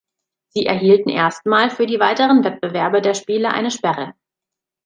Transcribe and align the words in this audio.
Sie 0.47 0.65
erhielten 0.65 1.09
erstmal 1.11 1.69
für 1.69 1.85
die 1.85 1.99
weiteren 1.99 2.43
Wettbewerbe 2.43 3.03
der 3.03 3.13
Spiele 3.13 3.51
eine 3.53 3.69
Sperre. 3.69 4.15